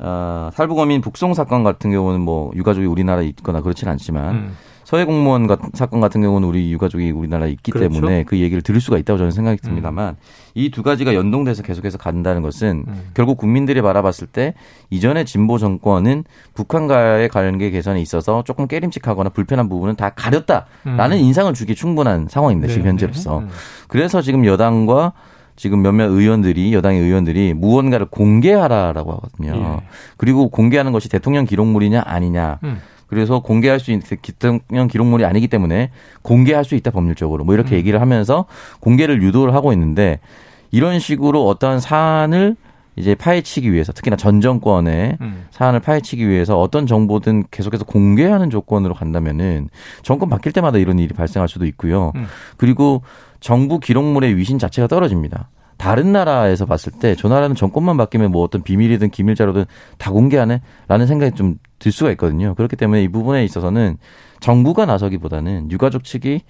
[0.02, 4.58] 어, 탈북어민 북송 사건 같은 경우는 뭐 유가족이 우리나라에 있거나 그렇지는 않지만 음.
[4.92, 7.94] 서해 공무원 사건 같은 경우는 우리 유가족이 우리나라에 있기 그렇죠?
[7.94, 10.16] 때문에 그 얘기를 들을 수가 있다고 저는 생각이 듭니다만 음.
[10.54, 13.10] 이두 가지가 연동돼서 계속해서 간다는 것은 음.
[13.14, 14.54] 결국 국민들이 바라봤을 때
[14.90, 21.24] 이전의 진보 정권은 북한과의 관계 개선에 있어서 조금 깨림칙하거나 불편한 부분은 다 가렸다라는 음.
[21.24, 22.68] 인상을 주기 충분한 상황입니다.
[22.68, 22.74] 네.
[22.74, 23.40] 지금 현재로서.
[23.40, 23.50] 음.
[23.88, 25.14] 그래서 지금 여당과
[25.62, 29.80] 지금 몇몇 의원들이 여당의 의원들이 무언가를 공개하라라고 하거든요.
[29.80, 29.88] 예.
[30.18, 32.58] 그리고 공개하는 것이 대통령 기록물이냐 아니냐.
[32.64, 32.80] 음.
[33.06, 35.92] 그래서 공개할 수 있는 대통령 기록물이 아니기 때문에
[36.24, 37.78] 공개할 수 있다 법률적으로 뭐 이렇게 음.
[37.78, 38.46] 얘기를 하면서
[38.80, 40.20] 공개를 유도를 하고 있는데
[40.72, 42.56] 이런 식으로 어떠한 사안을
[42.96, 45.46] 이제 파헤치기 위해서 특히나 전 정권의 음.
[45.52, 49.70] 사안을 파헤치기 위해서 어떤 정보든 계속해서 공개하는 조건으로 간다면은
[50.02, 52.14] 정권 바뀔 때마다 이런 일이 발생할 수도 있고요.
[52.16, 52.26] 음.
[52.58, 53.04] 그리고
[53.42, 55.50] 정부 기록물의 위신 자체가 떨어집니다.
[55.78, 59.66] 다른 나라에서 봤을 때 저 나라는 정권만 바뀌면 뭐 어떤 비밀이든 기밀 자료든
[59.98, 60.62] 다 공개하네?
[60.88, 62.54] 라는 생각이 좀 들 수가 있거든요.
[62.54, 63.98] 그렇기 때문에 이 부분에 있어서는
[64.40, 66.42] 정부가 나서기보다는 유가족 측이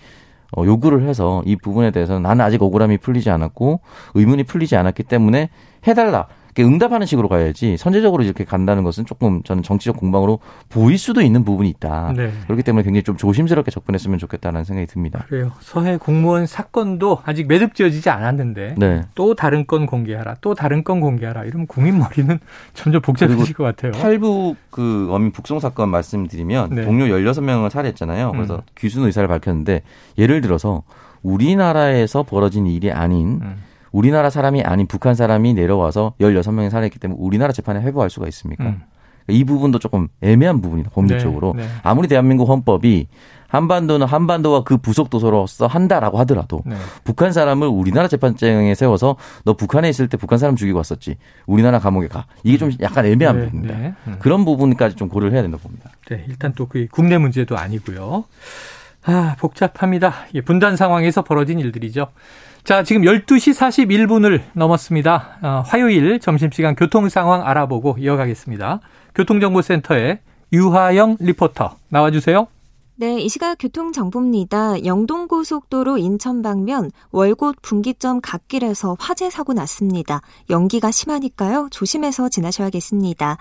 [0.57, 3.79] 어, 요구를 해서 이 부분에 대해서는 나는 아직 억울함이 풀리지 않았고
[4.13, 5.49] 의문이 풀리지 않았기 때문에
[5.87, 6.27] 해달라.
[6.59, 11.69] 응답하는 식으로 가야지 선제적으로 이렇게 간다는 것은 조금 저는 정치적 공방으로 보일 수도 있는 부분이
[11.69, 12.13] 있다.
[12.15, 12.31] 네.
[12.45, 15.25] 그렇기 때문에 굉장히 좀 조심스럽게 접근했으면 좋겠다는 생각이 듭니다.
[15.27, 15.51] 그래요.
[15.61, 19.03] 서해 공무원 사건도 아직 매듭지어지지 않았는데 네.
[19.15, 21.45] 또 다른 건 공개하라, 또 다른 건 공개하라.
[21.45, 22.39] 이러면 국민 머리는
[22.73, 23.93] 점점 복잡해질 것 같아요.
[23.93, 26.85] 탈북 그 어민 북송 사건 말씀드리면 네.
[26.85, 28.31] 동료 16명을 살해했잖아요.
[28.31, 28.61] 그래서 음.
[28.77, 29.83] 귀순 의사를 밝혔는데
[30.17, 30.83] 예를 들어서
[31.23, 33.70] 우리나라에서 벌어진 일이 아닌 음.
[33.91, 38.63] 우리나라 사람이 아닌 북한 사람이 내려와서 16명이 살아있기 때문에 우리나라 재판에 회부할 수가 있습니까?
[38.65, 38.81] 음.
[39.27, 41.53] 이 부분도 조금 애매한 부분이다, 법률적으로.
[41.55, 41.69] 네, 네.
[41.83, 43.07] 아무리 대한민국 헌법이
[43.47, 46.75] 한반도는 한반도와 그 부속 도서로서 한다라고 하더라도 네.
[47.03, 51.17] 북한 사람을 우리나라 재판장에 세워서 너 북한에 있을 때 북한 사람 죽이고 왔었지.
[51.45, 52.25] 우리나라 감옥에 가.
[52.43, 53.77] 이게 좀 약간 애매한 네, 부분입니다.
[53.77, 53.93] 네.
[54.07, 54.15] 음.
[54.19, 55.91] 그런 부분까지 좀 고려를 해야 된다고 봅니다.
[56.09, 58.23] 네, 일단 또 그 국내 문제도 아니고요.
[59.03, 60.13] 아, 복잡합니다.
[60.45, 62.07] 분단 상황에서 벌어진 일들이죠.
[62.63, 65.37] 자, 지금 12시 41분을 넘었습니다.
[65.41, 68.81] 어, 화요일 점심시간 교통 상황 알아보고 이어가겠습니다.
[69.15, 70.19] 교통정보센터에
[70.53, 72.47] 유하영 리포터 나와주세요.
[72.95, 74.85] 네, 이 시각 교통정보입니다.
[74.85, 80.21] 영동고속도로 인천 방면 월곶 분기점 갓길에서 화재 사고 났습니다.
[80.51, 81.69] 연기가 심하니까요.
[81.71, 83.37] 조심해서 지나셔야겠습니다.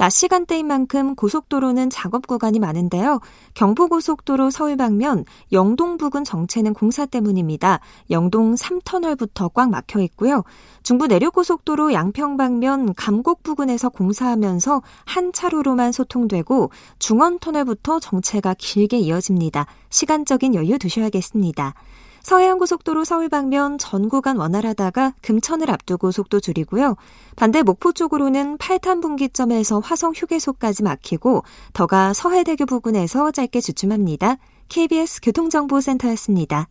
[0.00, 3.20] 낮 시간대인 만큼 고속도로는 작업 구간이 많은데요.
[3.52, 7.80] 경부고속도로 서울 방면 영동 부근 정체는 공사 때문입니다.
[8.08, 10.42] 영동 3터널부터 꽉 막혀 있고요.
[10.82, 19.66] 중부 내륙고속도로 양평 방면 감곡 부근에서 공사하면서 한 차로로만 소통되고 중원 터널부터 정체가 길게 이어집니다.
[19.90, 21.74] 시간적인 여유 두셔야겠습니다.
[22.22, 26.96] 서해안고속도로 서울 방면 전 구간 원활하다가 금천을 앞두고 속도 줄이고요.
[27.36, 34.36] 반대 목포 쪽으로는 8탄 분기점에서 화성 휴게소까지 막히고 더가 서해대교 부근에서 짧게 주춤합니다.
[34.68, 36.68] KBS 교통정보센터였습니다.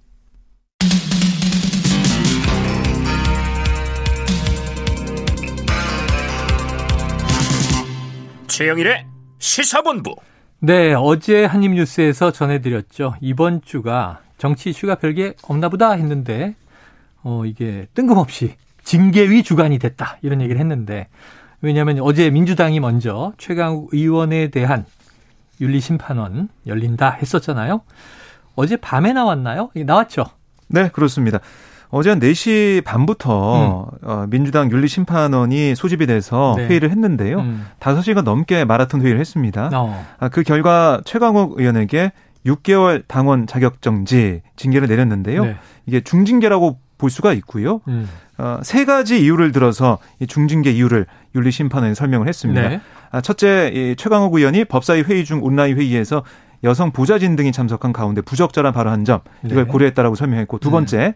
[8.48, 9.06] 최영일의
[9.38, 10.16] 시사본부.
[10.60, 13.16] 네, 어제 한입뉴스에서 전해드렸죠.
[13.22, 16.56] 이번 주가 정치 이슈가 별게 없나 보다 했는데
[17.22, 21.08] 어 이게 뜬금없이 징계위 주간이 됐다 이런 얘기를 했는데
[21.62, 24.86] 왜냐하면 어제 민주당이 먼저 최강욱 의원에 대한
[25.62, 27.82] 윤리심판원 열린다 했었잖아요.
[28.56, 29.70] 어제 밤에 나왔나요?
[29.76, 30.26] 나왔죠?
[30.68, 31.40] 네, 그렇습니다.
[31.92, 34.08] 어제 한 4시 반부터 음.
[34.08, 36.68] 어, 민주당 윤리심판원이 소집이 돼서 네.
[36.68, 37.40] 회의를 했는데요.
[37.40, 37.66] 음.
[37.80, 39.70] 5시간 넘게 마라톤 회의를 했습니다.
[39.74, 40.06] 어.
[40.20, 42.12] 아, 그 결과 최강욱 의원에게
[42.50, 45.46] 6개월 당원 자격정지 징계를 내렸는데요.
[45.46, 45.58] 네.
[45.86, 47.82] 이게 중징계라고 볼 수가 있고요.
[47.88, 48.08] 음.
[48.38, 52.70] 어, 세 가지 이유를 들어서 이 중징계 이유를 윤리심판원에 설명을 했습니다.
[52.70, 52.82] 네.
[53.12, 56.24] 아, 첫째, 이 최강욱 의원이 법사위 회의 중 온라인 회의에서
[56.64, 59.72] 여성 보좌진 등이 참석한 가운데 부적절한 발언한 점 이걸 네.
[59.72, 61.14] 고려했다라고 설명했고 두 번째, 음.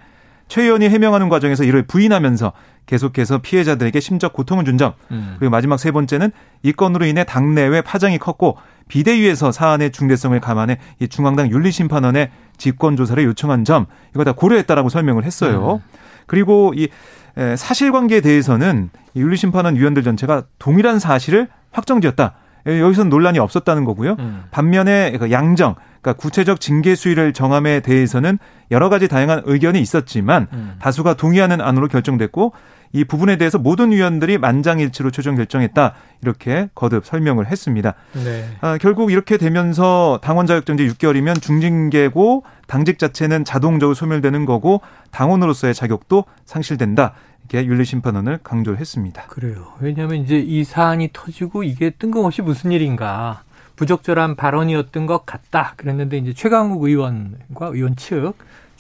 [0.48, 2.54] 최 의원이 해명하는 과정에서 이를 부인하면서
[2.86, 4.94] 계속해서 피해자들에게 심적 고통을 준 점.
[5.12, 5.36] 음.
[5.40, 6.32] 그리고 마지막 세 번째는
[6.64, 13.24] 이 건으로 인해 당내외 파장이 컸고 비대위에서 사안의 중대성을 감안해 이 중앙당 윤리심판원에 직권 조사를
[13.24, 15.82] 요청한 점 이거 다 고려했다라고 설명을 했어요.
[15.84, 16.00] 음.
[16.28, 16.90] 그리고 이
[17.36, 22.36] 사실관계에 대해서는 윤리심판원 위원들 전체가 동일한 사실을 확정지었다.
[22.66, 24.16] 여기서는 논란이 없었다는 거고요.
[24.20, 24.44] 음.
[24.52, 28.40] 반면에 그 양정, 그러니까 구체적 징계 수위를 정함에 대해서는
[28.72, 30.76] 여러 가지 다양한 의견이 있었지만 음.
[30.80, 32.54] 다수가 동의하는 안으로 결정됐고
[32.94, 37.96] 이 부분에 대해서 모든 위원들이 만장일치로 최종 결정했다 이렇게 거듭 설명을 했습니다.
[38.24, 38.46] 네.
[38.62, 46.26] 아, 결국 이렇게 되면서 당원 자격정지 6개월이면 중징계고 당직 자체는 자동적으로 소멸되는 거고 당원으로서의 자격도
[46.46, 47.14] 상실된다.
[47.50, 49.24] 이렇게 윤리심판원을 강조했습니다.
[49.24, 49.74] 그래요.
[49.82, 53.44] 왜냐하면 이제 이 사안이 터지고 이게 뜬금없이 무슨 일인가
[53.76, 55.74] 부적절한 발언이었던 것 같다.
[55.76, 58.34] 그랬는데 이제 최강욱 의원과 의원 측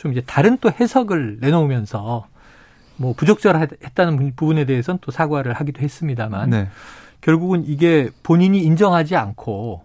[0.03, 2.27] 좀 이제 다른 또 해석을 내놓으면서
[2.97, 6.67] 뭐 부적절했다는 부분에 대해서는 또 사과를 하기도 했습니다만 네.
[7.21, 9.81] 결국은 이게 본인이 인정하지 않고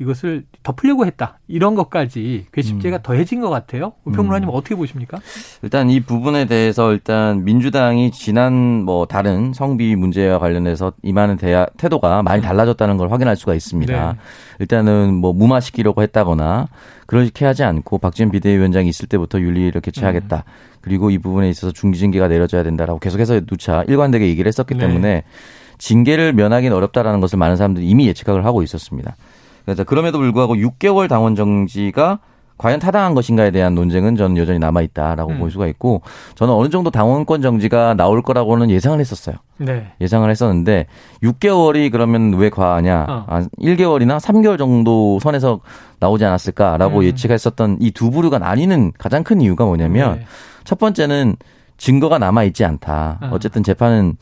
[0.00, 1.38] 이것을 덮으려고 했다.
[1.46, 3.02] 이런 것까지 괘씸죄가 음.
[3.02, 3.92] 더해진 것 같아요.
[4.04, 4.54] 우평론가님 음.
[4.54, 5.18] 어떻게 보십니까?
[5.60, 12.22] 일단 이 부분에 대해서 일단 민주당이 지난 뭐 다른 성비 문제와 관련해서 임하는 대야, 태도가
[12.22, 14.12] 많이 달라졌다는 걸 확인할 수가 있습니다.
[14.12, 14.18] 네.
[14.58, 16.68] 일단은 뭐 무마시키려고 했다거나
[17.06, 20.44] 그렇게 하지 않고 박지원 비대위원장이 있을 때부터 윤리를 개최하겠다.
[20.46, 20.69] 음.
[20.80, 24.86] 그리고 이 부분에 있어서 중징계가 내려져야 된다라고 계속해서 누차 일관되게 얘기를 했었기 네.
[24.86, 25.24] 때문에
[25.78, 29.16] 징계를 면하기는 어렵다라는 것을 많은 사람들이 이미 예측을 하고 있었습니다.
[29.64, 32.18] 그래서 그럼에도 불구하고 6개월 당원 정지가
[32.60, 35.38] 과연 타당한 것인가에 대한 논쟁은 저는 여전히 남아 있다라고 음.
[35.38, 36.02] 볼 수가 있고
[36.34, 39.36] 저는 어느 정도 당원권 정지가 나올 거라고는 예상을 했었어요.
[39.56, 39.92] 네.
[40.02, 40.84] 예상을 했었는데
[41.22, 43.06] 6개월이 그러면 왜 과하냐?
[43.08, 43.24] 어.
[43.28, 45.60] 아, 1개월이나 3개월 정도 선에서
[46.00, 47.04] 나오지 않았을까라고 음.
[47.04, 50.24] 예측했었던 이 두 부류가 나뉘는 가장 큰 이유가 뭐냐면 네.
[50.64, 51.36] 첫 번째는
[51.78, 53.20] 증거가 남아 있지 않다.
[53.22, 53.30] 어.
[53.32, 54.18] 어쨌든 재판은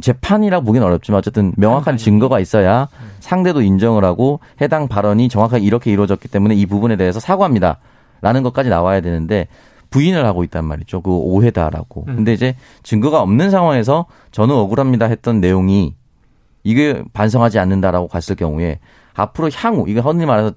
[0.00, 2.88] 재판이라고 보기는 어렵지만 어쨌든 명확한 증거가 있어야
[3.20, 7.78] 상대도 인정을 하고 해당 발언이 정확하게 이렇게 이루어졌기 때문에 이 부분에 대해서 사과합니다.
[8.20, 9.46] 라는 것까지 나와야 되는데
[9.90, 11.00] 부인을 하고 있단 말이죠.
[11.00, 12.04] 그 오해다라고.
[12.08, 12.16] 음.
[12.16, 15.94] 근데 이제 증거가 없는 상황에서 저는 억울합니다 했던 내용이
[16.64, 18.80] 이게 반성하지 않는다라고 갔을 경우에
[19.14, 20.52] 앞으로 향후 이게 허니 말해서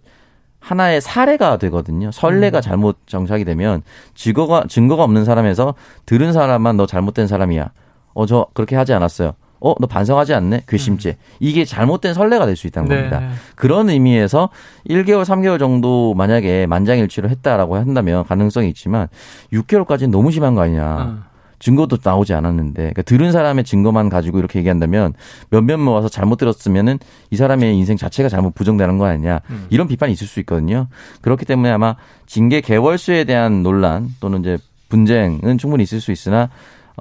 [0.59, 2.11] 하나의 사례가 되거든요.
[2.11, 2.61] 선례가 음.
[2.61, 3.81] 잘못 정착이 되면
[4.13, 5.75] 증거가 증거가 없는 사람에서
[6.05, 7.71] 들은 사람만 너 잘못된 사람이야.
[8.19, 9.31] 어, 저 그렇게 하지 않았어요.
[9.61, 10.63] 어, 너 반성하지 않네?
[10.67, 11.11] 괘씸죄.
[11.11, 11.15] 음.
[11.39, 12.95] 이게 잘못된 선례가 될 수 있다는 네.
[12.95, 13.29] 겁니다.
[13.55, 14.49] 그런 의미에서
[14.89, 19.07] 1개월, 3개월 정도 만약에 만장일치로 했다라고 한다면 가능성이 있지만
[19.53, 21.03] 6개월까지는 너무 심한 거 아니냐.
[21.03, 21.23] 음.
[21.59, 25.13] 증거도 나오지 않았는데 그러니까 들은 사람의 증거만 가지고 이렇게 얘기한다면
[25.49, 26.99] 몇몇 모아서 잘못 들었으면은
[27.31, 29.67] 이 사람의 인생 자체가 잘못 부정되는 거 아니냐 음.
[29.69, 30.87] 이런 비판이 있을 수 있거든요.
[31.21, 36.49] 그렇기 때문에 아마 징계 개월 수에 대한 논란 또는 이제 분쟁은 충분히 있을 수 있으나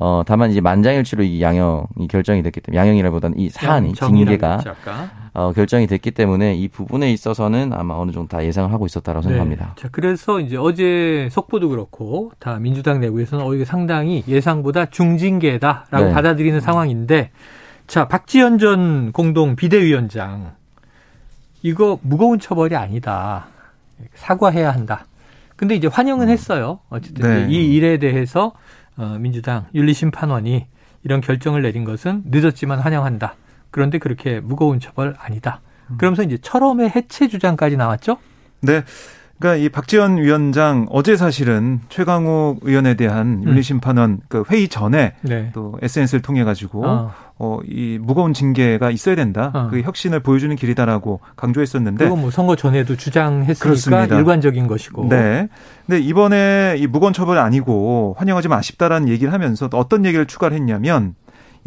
[0.01, 4.63] 어, 다만 이제 만장일치로 이 양형이 결정이 됐기 때문에 양형이라보다는 이 사안이 징계가
[5.35, 9.29] 어, 결정이 됐기 때문에 이 부분에 있어서는 아마 어느 정도 다 예상을 하고 있었다고 네.
[9.29, 9.75] 생각합니다.
[9.77, 16.13] 자, 그래서 이제 어제 속보도 그렇고 다 민주당 내부에서는 어, 이게 상당히 예상보다 중징계다라고 네.
[16.13, 17.31] 받아들이는 상황인데
[17.89, 20.53] 자, 박지현 전 공동 비대위원장
[21.63, 23.47] 이거 무거운 처벌이 아니다.
[24.15, 25.07] 사과해야 한다.
[25.57, 26.33] 근데 이제 환영은 음.
[26.33, 26.79] 했어요.
[26.89, 27.53] 어쨌든 네.
[27.53, 28.53] 이 일에 대해서 어,
[29.19, 30.67] 민주당 윤리심판원이
[31.05, 33.37] 이런 결정을 내린 것은 늦었지만 환영한다.
[33.71, 35.61] 그런데 그렇게 무거운 처벌 아니다.
[35.91, 35.97] 음.
[35.99, 38.19] 그러면서 이제 철험의 해체 주장까지 나왔죠?
[38.61, 38.83] 네.
[39.39, 43.49] 그러니까 이 박지원 위원장 어제 사실은 최강욱 의원에 대한 음.
[43.49, 44.19] 윤리심판원 음.
[44.29, 45.51] 그 회의 전에 네.
[45.55, 47.13] 또 SNS를 통해 가지고 어.
[47.41, 49.53] 어, 이 무거운 징계가 있어야 된다.
[49.55, 49.69] 어.
[49.71, 52.05] 그게 혁신을 보여주는 길이다라고 강조했었는데.
[52.05, 54.17] 그건 뭐 선거 전에도 주장했으니까 그렇습니다.
[54.17, 55.09] 일관적인 것이고.
[55.09, 55.49] 네.
[55.87, 61.15] 근데 이번에 이 무거운 처벌이 아니고 환영하지만 아쉽다라는 얘기를 하면서 또 어떤 얘기를 추가를 했냐면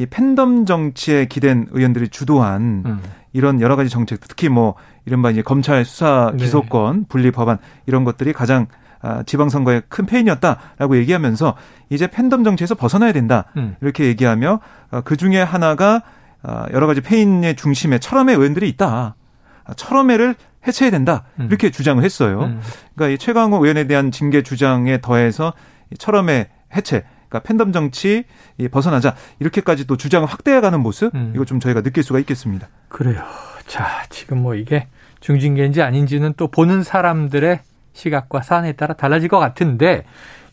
[0.01, 3.01] 이 팬덤 정치에 기댄 의원들이 주도한 음.
[3.33, 4.73] 이런 여러 가지 정책, 특히 뭐
[5.05, 6.43] 이른바 이제 검찰 수사 네.
[6.43, 7.05] 기소권 네.
[7.07, 8.65] 분리 법안 이런 것들이 가장
[9.03, 11.55] 아, 지방선거의 큰 페인이었다라고 얘기하면서
[11.89, 13.75] 이제 팬덤 정치에서 벗어나야 된다 음.
[13.81, 14.59] 이렇게 얘기하며
[14.91, 16.01] 어, 그 중에 하나가
[16.43, 19.15] 어, 여러 가지 페인의 중심에 철험의 의원들이 있다.
[19.63, 20.35] 아, 철험회를
[20.67, 21.45] 해체해야 된다 음.
[21.47, 22.43] 이렇게 주장을 했어요.
[22.43, 22.61] 음.
[22.95, 25.53] 그러니까 이 최강호 의원에 대한 징계 주장에 더해서
[25.97, 28.25] 철험회 해체 그러니까 팬덤 정치
[28.69, 31.31] 벗어나자 이렇게까지 또 주장을 확대해가는 모습 음.
[31.33, 32.67] 이거 좀 저희가 느낄 수가 있겠습니다.
[32.89, 33.23] 그래요.
[33.65, 34.87] 자 지금 뭐 이게
[35.21, 37.61] 중징계인지 아닌지는 또 보는 사람들의
[37.93, 40.03] 시각과 사안에 따라 달라질 것 같은데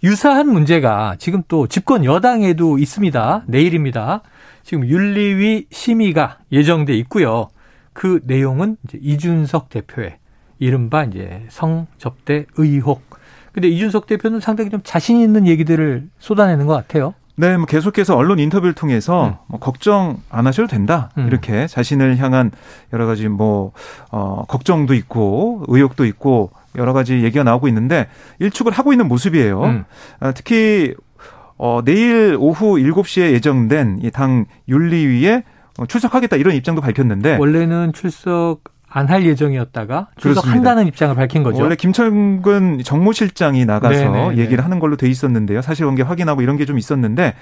[0.04, 3.44] 유사한 문제가 지금 또 집권 여당에도 있습니다.
[3.48, 4.22] 내일입니다.
[4.62, 7.48] 지금 윤리위 심의가 예정돼 있고요.
[7.92, 10.18] 그 내용은 이제 이준석 대표의
[10.60, 13.07] 이른바 이제 성접대 의혹.
[13.58, 17.14] 근데 이준석 대표는 상당히 좀 자신 있는 얘기들을 쏟아내는 것 같아요.
[17.34, 19.34] 네, 뭐 계속해서 언론 인터뷰를 통해서 음.
[19.48, 21.10] 뭐 걱정 안 하셔도 된다.
[21.18, 21.26] 음.
[21.26, 22.52] 이렇게 자신을 향한
[22.92, 23.72] 여러 가지 뭐,
[24.12, 28.06] 어, 걱정도 있고, 의혹도 있고, 여러 가지 얘기가 나오고 있는데
[28.38, 29.60] 일축을 하고 있는 모습이에요.
[29.64, 29.84] 음.
[30.20, 30.94] 아, 특히
[31.56, 35.42] 어, 내일 오후 7시에 예정된 이 당 윤리위에
[35.80, 38.60] 어, 출석하겠다 이런 입장도 밝혔는데 원래는 출석
[38.90, 41.62] 안 할 예정이었다가 출석한다는 입장을 밝힌 거죠.
[41.62, 44.36] 원래 김철근 정무실장이 나가서 네네, 네, 네.
[44.42, 45.60] 얘기를 하는 걸로 돼 있었는데요.
[45.62, 47.34] 사실관계 확인하고 이런 게 좀 있었는데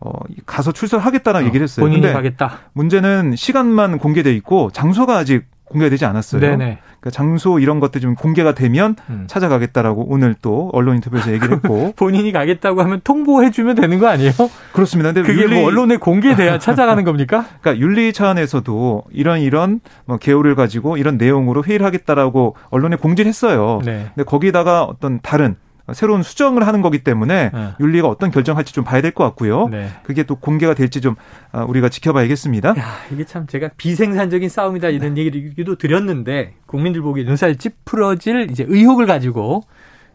[0.00, 0.10] 어,
[0.46, 1.84] 가서 출석하겠다는 어, 얘기를 했어요.
[1.84, 2.58] 본인이 가겠다.
[2.72, 6.40] 문제는 시간만 공개돼 있고 장소가 아직 공개되지 않았어요.
[6.40, 6.78] 네네.
[7.00, 9.24] 그러니까 장소 이런 것들 좀 공개가 되면 음.
[9.28, 14.32] 찾아가겠다라고 오늘 또 언론 인터뷰에서 얘기를 했고 본인이 가겠다고 하면 통보해 주면 되는 거 아니에요?
[14.72, 15.12] 그렇습니다.
[15.12, 15.60] 근데 그게 뭐 윤리...
[15.60, 17.46] 뭐 언론에 공개돼야 찾아가는 겁니까?
[17.60, 23.80] 그러니까 윤리 차원에서도 이런 이런 뭐 개요를 가지고 이런 내용으로 회의를 하겠다라고 언론에 공지를 했어요.
[23.84, 24.06] 네.
[24.14, 25.56] 근데 거기다가 어떤 다른
[25.94, 27.68] 새로운 수정을 하는 거기 때문에 네.
[27.80, 29.68] 윤리가 어떤 결정할지 좀 봐야 될 것 같고요.
[29.68, 29.88] 네.
[30.02, 31.14] 그게 또 공개가 될지 좀
[31.52, 32.68] 아, 우리가 지켜봐야겠습니다.
[32.70, 32.74] 야,
[33.12, 35.22] 이게 참 제가 비생산적인 싸움이다 이런 네.
[35.24, 39.62] 얘기도 드렸는데 국민들 보기에 눈살 찌푸러질 이제 의혹을 가지고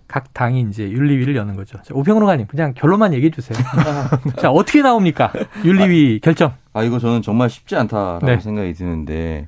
[0.07, 1.77] 각 당이 이제 윤리위를 여는 거죠.
[1.81, 3.57] 자, 오평로가님 그냥 결론만 얘기해 주세요.
[4.37, 5.31] 자 어떻게 나옵니까
[5.65, 6.53] 윤리위 결정?
[6.73, 8.39] 아 이거 저는 정말 쉽지 않다라고 네.
[8.39, 9.47] 생각이 드는데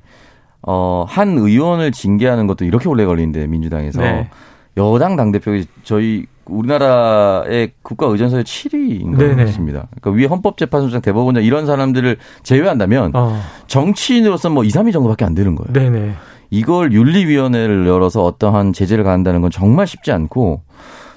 [0.62, 4.28] 어, 한 의원을 징계하는 것도 이렇게 오래 걸리는데 민주당에서 네.
[4.76, 11.66] 여당 당 대표가 저희 우리나라의 국가 의전서의 7위인 것 같습니다 그러니까 위에 헌법재판소장 대법원장 이런
[11.66, 13.40] 사람들을 제외한다면 어.
[13.66, 15.72] 정치인으로서 뭐 2, 3위 정도밖에 안 되는 거예요.
[15.72, 16.14] 네네.
[16.50, 20.62] 이걸 윤리위원회를 열어서 어떠한 제재를 가한다는 건 정말 쉽지 않고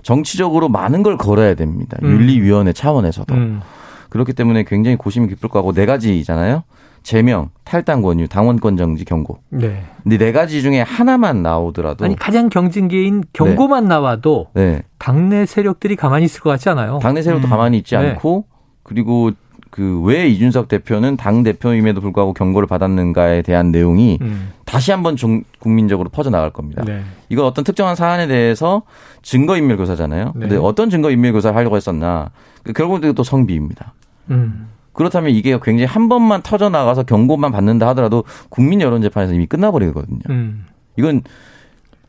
[0.01, 1.97] 정치적으로 많은 걸 걸어야 됩니다.
[2.01, 2.11] 음.
[2.11, 3.35] 윤리위원회 차원에서도.
[3.35, 3.61] 음.
[4.09, 6.63] 그렇기 때문에 굉장히 고심이 깊을 거고 네 가지잖아요.
[7.09, 9.39] 제명, 탈당 권유, 당원권 정지 경고.
[9.49, 9.81] 네.
[10.03, 13.89] 근데 네 가지 중에 하나만 나오더라도 아니 가장 경징계인 경고만 네.
[13.89, 14.83] 나와도 네.
[14.99, 16.99] 당내 세력들이 가만히 있을 것 같지 않아요?
[17.01, 17.49] 당내 세력도 음.
[17.49, 18.11] 가만히 있지 네.
[18.11, 18.45] 않고
[18.83, 19.31] 그리고
[19.71, 24.51] 그 왜 이준석 대표는 당 대표임에도 불구하고 경고를 받았는가에 대한 내용이 음.
[24.65, 26.83] 다시 한번 중, 국민적으로 퍼져 나갈 겁니다.
[26.85, 27.01] 네.
[27.29, 28.83] 이건 어떤 특정한 사안에 대해서
[29.23, 30.33] 증거 인멸 교사잖아요.
[30.35, 30.41] 네.
[30.41, 32.29] 근데 어떤 증거 인멸 교사를 하려고 했었나?
[32.61, 33.93] 그 결국은 또 성비입니다.
[34.29, 34.67] 음.
[34.99, 40.19] 그렇다면 이게 굉장히 한 번만 터져 나가서 경고만 받는다 하더라도 국민 여론 재판에서 이미 끝나버리거든요.
[40.29, 40.65] 음.
[40.97, 41.21] 이건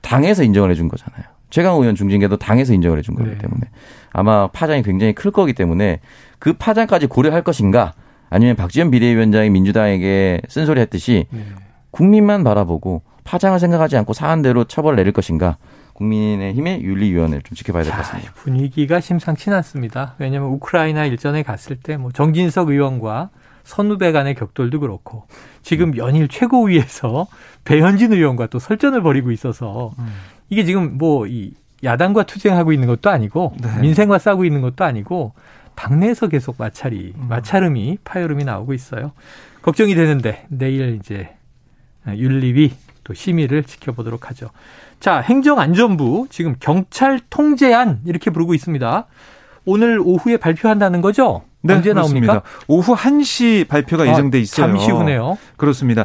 [0.02, 1.22] 당에서 인정을 해준 거잖아요.
[1.50, 3.38] 최강 의원 중징계도 당에서 인정을 해준 거기 네.
[3.38, 3.60] 때문에
[4.10, 6.00] 아마 파장이 굉장히 클 거기 때문에
[6.40, 7.92] 그 파장까지 고려할 것인가
[8.28, 11.44] 아니면 박지원 비대위원장이 민주당에게 쓴소리 했듯이 네.
[11.92, 15.58] 국민만 바라보고 파장을 생각하지 않고 사안대로 처벌을 내릴 것인가
[16.04, 18.32] 국민의힘의 윤리위원회를 좀 지켜봐야 될 것 같습니다.
[18.34, 20.14] 분위기가 심상치 않습니다.
[20.18, 23.30] 왜냐하면 우크라이나 일전에 갔을 때 뭐 정진석 의원과
[23.64, 25.26] 선후배 간의 격돌도 그렇고
[25.62, 27.26] 지금 연일 최고위에서
[27.64, 30.06] 배현진 의원과 또 설전을 벌이고 있어서 음.
[30.48, 33.80] 이게 지금 뭐 이 야당과 투쟁하고 있는 것도 아니고 네.
[33.80, 35.32] 민생과 싸우고 있는 것도 아니고
[35.76, 37.26] 당내에서 계속 마찰이 음.
[37.28, 39.12] 마찰음이 파열음이 나오고 있어요.
[39.62, 41.30] 걱정이 되는데 내일 이제
[42.06, 42.72] 윤리위
[43.04, 44.50] 또 심의를 지켜보도록 하죠.
[45.00, 49.06] 자, 행정안전부 지금 경찰 통제안 이렇게 부르고 있습니다.
[49.64, 51.42] 오늘 오후에 발표한다는 거죠?
[51.62, 52.26] 네, 언제 그렇습니다.
[52.26, 52.48] 나옵니까?
[52.68, 54.66] 오후 1시 발표가 아, 예정돼 있어요.
[54.66, 55.38] 잠시 후네요.
[55.56, 56.04] 그렇습니다.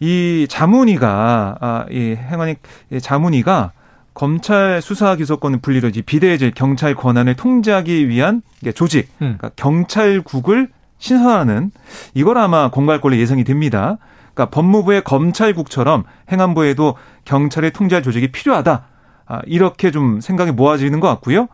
[0.00, 2.56] 이 자문위가 아, 이 행안위
[3.00, 3.72] 자문위가
[4.14, 8.42] 검찰 수사 기소권을 분리로 이제 비대해질 경찰 권한을 통제하기 위한
[8.74, 9.36] 조직, 음.
[9.38, 11.70] 그러니까 경찰국을 신설하는
[12.14, 13.98] 이걸 아마 공갈 걸로 예상이 됩니다.
[14.34, 18.84] 그러니까 법무부의 검찰국처럼 행안부에도 경찰의 통제할 조직이 필요하다.
[19.26, 21.48] 아, 이렇게 좀 생각이 모아지는 것 같고요.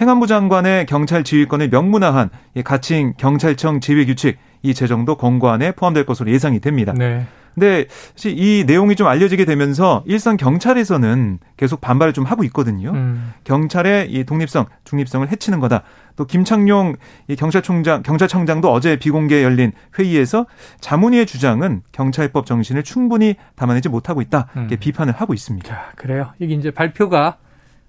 [0.00, 2.30] 행안부 장관의 경찰 지휘권을 명문화한
[2.64, 6.94] 가칭 경찰청 지휘 규칙 이 제정도 권고안에 포함될 것으로 예상이 됩니다.
[6.96, 7.26] 네.
[7.54, 12.90] 근데 사실 이 내용이 좀 알려지게 되면서 일선 경찰에서는 계속 반발을 좀 하고 있거든요.
[12.92, 13.32] 음.
[13.44, 15.82] 경찰의 이 독립성, 중립성을 해치는 거다.
[16.16, 16.96] 또 김창룡
[17.28, 20.46] 이 경찰총장, 경찰청장도 어제 비공개 열린 회의에서
[20.80, 24.48] 자문위의 주장은 경찰법 정신을 충분히 담아내지 못하고 있다.
[24.54, 24.78] 이렇게 음.
[24.78, 25.68] 비판을 하고 있습니다.
[25.68, 26.32] 자, 그래요.
[26.38, 27.38] 이게 이제 발표가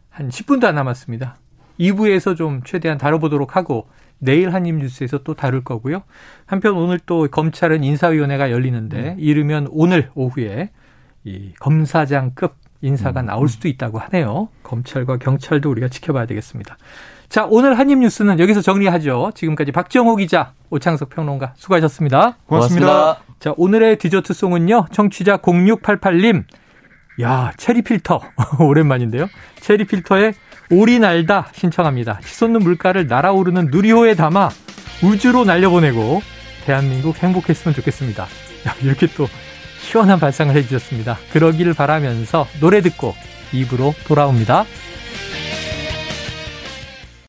[0.09, 1.35] 한 10분도 안 남았습니다.
[1.79, 3.87] 2부에서 좀 최대한 다뤄보도록 하고
[4.21, 6.03] 내일 한입뉴스에서 또 다룰 거고요.
[6.45, 9.15] 한편 오늘 또 검찰은 인사위원회가 열리는데 네.
[9.17, 10.69] 이르면 오늘 오후에
[11.23, 13.25] 이 검사장급 인사가 음.
[13.27, 14.49] 나올 수도 있다고 하네요.
[14.63, 16.77] 검찰과 경찰도 우리가 지켜봐야 되겠습니다.
[17.29, 19.31] 자, 오늘 한입뉴스는 여기서 정리하죠.
[19.35, 22.37] 지금까지 박정호 기자, 오창석 평론가 수고하셨습니다.
[22.45, 22.87] 고맙습니다.
[22.87, 23.35] 고맙습니다.
[23.39, 24.87] 자, 오늘의 디저트송은요.
[24.91, 26.43] 청취자 0688님.
[27.21, 28.21] 야, 체리 필터.
[28.59, 29.27] 오랜만인데요.
[29.61, 30.33] 체리 필터의
[30.71, 32.21] 오리 날다 신청합니다.
[32.23, 34.49] 치솟는 물가를 날아오르는 누리호에 담아
[35.03, 36.21] 우주로 날려보내고
[36.65, 38.23] 대한민국 행복했으면 좋겠습니다.
[38.23, 39.27] 야, 이렇게 또
[39.81, 41.17] 시원한 발상을 해주셨습니다.
[41.33, 43.13] 그러기를 바라면서 노래 듣고
[43.51, 44.65] 입으로 돌아옵니다.